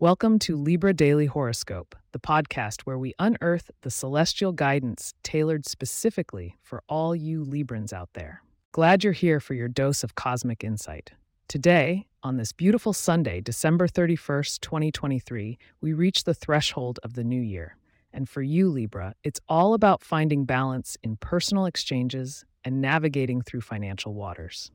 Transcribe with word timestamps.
Welcome 0.00 0.38
to 0.40 0.54
Libra 0.54 0.94
Daily 0.94 1.26
Horoscope, 1.26 1.96
the 2.12 2.20
podcast 2.20 2.82
where 2.82 3.00
we 3.00 3.14
unearth 3.18 3.72
the 3.82 3.90
celestial 3.90 4.52
guidance 4.52 5.12
tailored 5.24 5.66
specifically 5.66 6.56
for 6.62 6.84
all 6.88 7.16
you 7.16 7.44
Librans 7.44 7.92
out 7.92 8.10
there. 8.14 8.44
Glad 8.70 9.02
you're 9.02 9.12
here 9.12 9.40
for 9.40 9.54
your 9.54 9.66
dose 9.66 10.04
of 10.04 10.14
cosmic 10.14 10.62
insight. 10.62 11.14
Today, 11.48 12.06
on 12.22 12.36
this 12.36 12.52
beautiful 12.52 12.92
Sunday, 12.92 13.40
December 13.40 13.88
31st, 13.88 14.60
2023, 14.60 15.58
we 15.80 15.92
reach 15.92 16.22
the 16.22 16.32
threshold 16.32 17.00
of 17.02 17.14
the 17.14 17.24
new 17.24 17.42
year. 17.42 17.76
And 18.12 18.28
for 18.28 18.40
you, 18.40 18.68
Libra, 18.68 19.14
it's 19.24 19.40
all 19.48 19.74
about 19.74 20.04
finding 20.04 20.44
balance 20.44 20.96
in 21.02 21.16
personal 21.16 21.66
exchanges 21.66 22.44
and 22.64 22.80
navigating 22.80 23.42
through 23.42 23.62
financial 23.62 24.14
waters. 24.14 24.70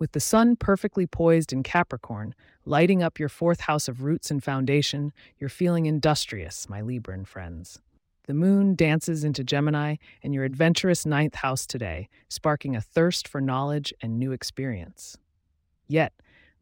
With 0.00 0.12
the 0.12 0.20
sun 0.20 0.56
perfectly 0.56 1.06
poised 1.06 1.52
in 1.52 1.62
Capricorn, 1.62 2.34
lighting 2.64 3.02
up 3.02 3.18
your 3.18 3.28
fourth 3.28 3.60
house 3.60 3.86
of 3.86 4.02
roots 4.02 4.30
and 4.30 4.42
foundation, 4.42 5.12
you're 5.38 5.50
feeling 5.50 5.84
industrious, 5.84 6.70
my 6.70 6.80
Libran 6.80 7.26
friends. 7.26 7.82
The 8.26 8.32
moon 8.32 8.74
dances 8.74 9.24
into 9.24 9.44
Gemini 9.44 9.96
and 10.22 10.32
your 10.32 10.44
adventurous 10.44 11.04
ninth 11.04 11.34
house 11.34 11.66
today, 11.66 12.08
sparking 12.30 12.74
a 12.74 12.80
thirst 12.80 13.28
for 13.28 13.42
knowledge 13.42 13.92
and 14.00 14.18
new 14.18 14.32
experience. 14.32 15.18
Yet, 15.86 16.14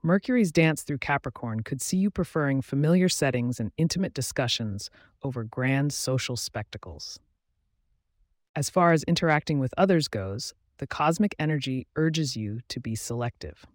Mercury's 0.02 0.50
dance 0.50 0.82
through 0.82 0.98
Capricorn 0.98 1.60
could 1.60 1.80
see 1.80 1.96
you 1.96 2.10
preferring 2.10 2.60
familiar 2.60 3.08
settings 3.08 3.60
and 3.60 3.70
intimate 3.76 4.14
discussions 4.14 4.90
over 5.22 5.44
grand 5.44 5.92
social 5.92 6.36
spectacles. 6.36 7.20
As 8.56 8.68
far 8.68 8.90
as 8.90 9.04
interacting 9.04 9.60
with 9.60 9.72
others 9.78 10.08
goes, 10.08 10.54
the 10.78 10.86
cosmic 10.86 11.34
energy 11.38 11.86
urges 11.96 12.36
you 12.36 12.60
to 12.68 12.80
be 12.80 12.94
selective. 12.94 13.66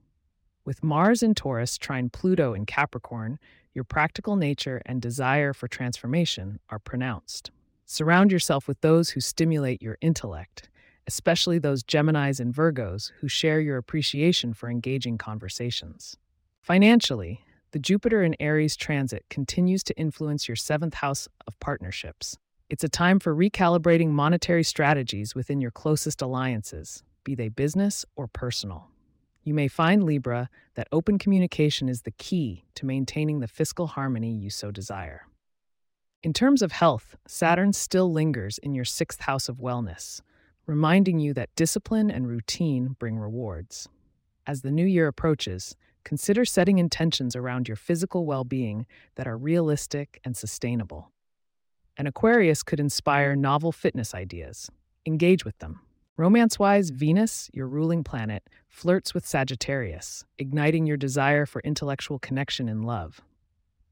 With 0.66 0.84
Mars 0.84 1.22
in 1.22 1.36
Taurus 1.36 1.78
trine 1.78 2.10
Pluto 2.10 2.54
in 2.54 2.66
Capricorn, 2.66 3.38
your 3.74 3.84
practical 3.84 4.36
nature 4.36 4.82
and 4.86 5.02
desire 5.02 5.54
for 5.54 5.68
transformation 5.68 6.60
are 6.70 6.80
pronounced. 6.80 7.52
Surround 7.86 8.32
yourself 8.32 8.68
with 8.68 8.80
those 8.82 9.10
who 9.10 9.20
stimulate 9.20 9.82
your 9.82 9.98
intellect, 10.00 10.70
especially 11.06 11.60
those 11.60 11.84
Geminis 11.84 12.40
and 12.40 12.54
Virgos 12.54 13.12
who 13.20 13.28
share 13.28 13.60
your 13.60 13.78
appreciation 13.78 14.54
for 14.54 14.70
engaging 14.70 15.18
conversations. 15.18 16.16
Financially, 16.62 17.42
the 17.72 17.80
Jupiter 17.80 18.24
in 18.24 18.36
Aries 18.40 18.78
transit 18.78 19.26
continues 19.30 19.84
to 19.84 19.98
influence 19.98 20.48
your 20.48 20.56
seventh 20.56 20.94
house 20.94 21.28
of 21.46 21.60
partnerships. 21.60 22.38
It's 22.70 22.84
a 22.84 22.90
time 22.90 23.20
for 23.20 23.36
recalibrating 23.36 24.10
monetary 24.10 24.64
strategies 24.64 25.36
within 25.36 25.60
your 25.60 25.70
closest 25.70 26.22
alliances, 26.22 27.04
be 27.24 27.36
they 27.36 27.50
business 27.50 28.06
or 28.16 28.28
personal. 28.28 28.88
You 29.44 29.54
may 29.54 29.68
find, 29.68 30.04
Libra, 30.04 30.50
that 30.76 30.88
open 30.92 31.20
communication 31.20 31.90
is 31.90 32.04
the 32.04 32.12
key 32.12 32.64
to 32.76 32.86
maintaining 32.86 33.42
the 33.42 33.48
fiscal 33.48 33.88
harmony 33.88 34.32
you 34.32 34.50
so 34.50 34.72
desire. 34.72 35.28
In 36.24 36.32
terms 36.32 36.62
of 36.62 36.72
health, 36.72 37.18
Saturn 37.28 37.74
still 37.74 38.12
lingers 38.12 38.58
in 38.60 38.74
your 38.74 38.86
sixth 38.86 39.22
house 39.22 39.50
of 39.50 39.58
wellness, 39.58 40.22
reminding 40.66 41.20
you 41.20 41.34
that 41.34 41.54
discipline 41.56 42.10
and 42.10 42.28
routine 42.28 42.96
bring 42.98 43.20
rewards. 43.20 43.90
As 44.48 44.62
the 44.62 44.72
new 44.72 44.86
year 44.86 45.08
approaches, 45.08 45.76
consider 46.06 46.46
setting 46.46 46.80
intentions 46.80 47.36
around 47.36 47.68
your 47.68 47.76
physical 47.76 48.26
well 48.26 48.46
being 48.46 48.86
that 49.16 49.28
are 49.28 49.38
realistic 49.38 50.22
and 50.24 50.38
sustainable. 50.38 51.12
An 51.96 52.08
Aquarius 52.08 52.64
could 52.64 52.80
inspire 52.80 53.36
novel 53.36 53.72
fitness 53.72 54.16
ideas. 54.16 54.72
Engage 55.06 55.46
with 55.46 55.58
them. 55.60 55.80
Romance 56.18 56.58
wise, 56.58 56.90
Venus, 56.90 57.52
your 57.54 57.68
ruling 57.68 58.04
planet, 58.04 58.44
flirts 58.68 59.14
with 59.14 59.28
Sagittarius, 59.28 60.26
igniting 60.40 60.88
your 60.88 60.98
desire 60.98 61.46
for 61.46 61.62
intellectual 61.62 62.18
connection 62.18 62.68
and 62.68 62.84
love. 62.84 63.22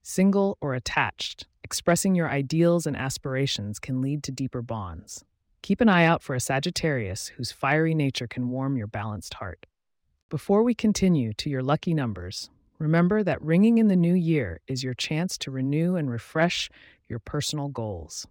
Single 0.02 0.58
or 0.62 0.74
attached, 0.74 1.46
expressing 1.64 2.16
your 2.16 2.28
ideals 2.28 2.88
and 2.88 2.98
aspirations 2.98 3.78
can 3.78 4.02
lead 4.02 4.24
to 4.24 4.32
deeper 4.32 4.64
bonds. 4.64 5.24
Keep 5.62 5.80
an 5.80 5.90
eye 5.90 6.06
out 6.06 6.24
for 6.24 6.34
a 6.34 6.40
Sagittarius 6.40 7.28
whose 7.28 7.52
fiery 7.52 7.94
nature 7.94 8.28
can 8.28 8.50
warm 8.50 8.78
your 8.78 8.88
balanced 8.88 9.36
heart. 9.36 9.68
Before 10.28 10.64
we 10.64 10.74
continue 10.74 11.34
to 11.34 11.52
your 11.52 11.62
lucky 11.62 11.94
numbers, 11.94 12.50
remember 12.82 13.24
that 13.24 13.42
ringing 13.42 13.78
in 13.78 13.88
the 13.88 13.96
new 13.96 14.16
year 14.16 14.60
is 14.68 14.84
your 14.84 14.96
chance 14.96 15.38
to 15.38 15.52
renew 15.52 15.96
and 15.96 16.10
refresh 16.10 16.70
your 17.08 17.20
personal 17.20 17.68
goals. 17.68 18.26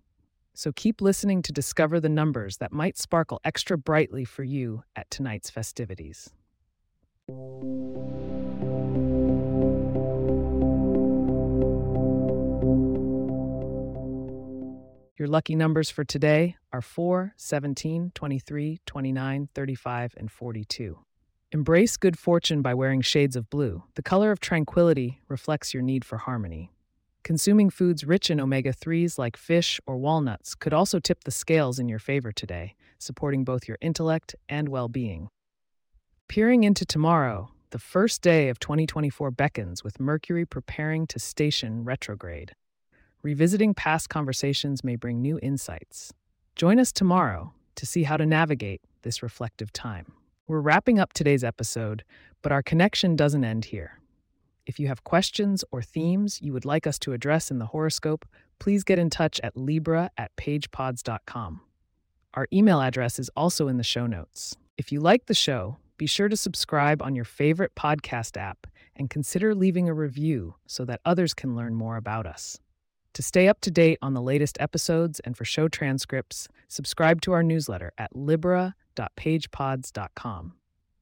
So 0.55 0.73
keep 0.73 1.01
listening 1.01 1.43
to 1.43 1.53
discover 1.53 2.01
the 2.01 2.09
numbers 2.09 2.57
that 2.57 2.73
might 2.73 2.99
sparkle 2.99 3.41
extra 3.45 3.79
brightly 3.79 4.25
for 4.25 4.43
you 4.43 4.83
at 4.97 5.09
tonight's 5.09 5.51
festivities. 5.51 6.31
Your 15.17 15.29
lucky 15.29 15.55
numbers 15.55 15.91
for 15.91 16.03
today 16.03 16.57
are 16.73 16.83
4, 16.83 17.35
17, 17.37 18.11
23, 18.15 18.81
29, 18.85 19.49
35, 19.55 20.15
and 20.17 20.31
42. 20.31 20.99
Embrace 21.53 21.97
good 21.97 22.17
fortune 22.17 22.63
by 22.63 22.73
wearing 22.73 23.01
shades 23.01 23.35
of 23.35 23.51
blue. 23.51 23.83
The 23.97 24.05
color 24.05 24.31
of 24.31 24.39
tranquility 24.39 25.21
reflects 25.27 25.75
your 25.75 25.83
need 25.83 26.05
for 26.05 26.19
harmony. 26.19 26.71
Consuming 27.25 27.71
foods 27.71 28.05
rich 28.05 28.31
in 28.31 28.39
omega 28.39 28.73
3s 28.73 29.19
like 29.19 29.37
fish 29.37 29.81
or 29.85 29.97
walnuts 29.97 30.55
could 30.55 30.73
also 30.73 31.01
tip 31.01 31.25
the 31.25 31.33
scales 31.33 31.81
in 31.81 31.89
your 31.89 31.99
favor 31.99 32.31
today, 32.31 32.77
supporting 33.01 33.43
both 33.43 33.67
your 33.67 33.79
intellect 33.81 34.37
and 34.49 34.69
well 34.69 34.87
being. 34.87 35.29
Peering 36.29 36.63
into 36.63 36.85
tomorrow, 36.85 37.51
the 37.71 37.81
first 37.81 38.23
day 38.23 38.49
of 38.49 38.61
2024 38.61 39.33
beckons 39.33 39.83
with 39.83 39.99
Mercury 39.99 40.47
preparing 40.47 41.05
to 41.09 41.19
station 41.19 41.83
retrograde. 41.83 42.53
Revisiting 43.25 43.75
past 43.75 44.09
conversations 44.09 44.85
may 44.85 44.95
bring 44.95 45.21
new 45.21 45.37
insights. 45.43 46.13
Join 46.55 46.79
us 46.79 46.93
tomorrow 46.93 47.53
to 47.75 47.87
see 47.87 48.05
how 48.05 48.17
to 48.17 48.25
navigate 48.25 48.83
this 49.03 49.21
reflective 49.21 49.73
time. 49.73 50.13
We're 50.51 50.59
wrapping 50.59 50.99
up 50.99 51.13
today's 51.13 51.45
episode, 51.45 52.03
but 52.43 52.51
our 52.51 52.61
connection 52.61 53.15
doesn't 53.15 53.45
end 53.45 53.67
here. 53.67 54.01
If 54.67 54.81
you 54.81 54.89
have 54.89 55.05
questions 55.05 55.63
or 55.71 55.81
themes 55.81 56.41
you 56.43 56.53
would 56.53 56.65
like 56.65 56.89
us 56.89 56.99
to 57.01 57.13
address 57.13 57.53
in 57.53 57.61
the 57.61 57.67
horoscope, 57.67 58.27
please 58.59 58.83
get 58.83 58.99
in 58.99 59.11
touch 59.11 59.41
at 59.45 59.57
libra 59.57 60.11
at 60.19 60.35
pagepods.com. 60.35 61.61
Our 62.35 62.49
email 62.53 62.81
address 62.81 63.21
is 63.21 63.31
also 63.37 63.69
in 63.69 63.77
the 63.77 63.85
show 63.85 64.09
notes. 64.09 64.57
If 64.77 64.91
you 64.91 64.99
like 64.99 65.27
the 65.27 65.35
show, 65.35 65.77
be 65.97 66.09
sure 66.09 66.29
to 66.29 66.37
subscribe 66.37 67.01
on 67.01 67.15
your 67.15 67.25
favorite 67.25 67.77
podcast 67.77 68.37
app 68.37 68.67
and 68.97 69.09
consider 69.09 69.55
leaving 69.55 69.89
a 69.89 69.95
review 69.95 70.57
so 70.67 70.85
that 70.85 71.01
others 71.05 71.33
can 71.33 71.55
learn 71.55 71.77
more 71.77 71.97
about 71.97 72.27
us. 72.27 72.59
To 73.15 73.23
stay 73.23 73.47
up 73.47 73.61
to 73.61 73.71
date 73.71 74.01
on 74.03 74.15
the 74.15 74.21
latest 74.21 74.57
episodes 74.59 75.21
and 75.21 75.37
for 75.37 75.45
show 75.45 75.69
transcripts, 75.69 76.49
subscribe 76.67 77.21
to 77.21 77.31
our 77.31 77.45
newsletter 77.45 77.93
at 77.97 78.17
libra.pagepods.com. 78.99 80.53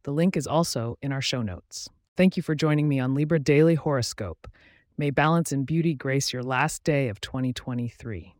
The 0.04 0.12
link 0.12 0.36
is 0.36 0.46
also 0.46 0.96
in 1.02 1.12
our 1.12 1.20
show 1.20 1.42
notes. 1.42 1.90
Thank 2.16 2.36
you 2.36 2.42
for 2.42 2.54
joining 2.54 2.88
me 2.88 2.98
on 2.98 3.14
Libra 3.14 3.38
Daily 3.38 3.74
Horoscope. 3.74 4.48
May 4.96 5.10
balance 5.10 5.52
and 5.52 5.66
beauty 5.66 5.94
grace 5.94 6.32
your 6.32 6.42
last 6.42 6.82
day 6.82 7.08
of 7.08 7.20
2023. 7.20 8.34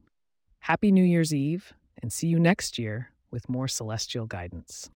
Happy 0.61 0.93
New 0.93 1.05
Year's 1.05 1.33
Eve, 1.33 1.73
and 2.03 2.13
see 2.13 2.27
you 2.27 2.39
next 2.39 2.79
year 2.79 3.11
with 3.31 3.49
more 3.49 3.69
celestial 3.69 4.27
guidance. 4.27 4.91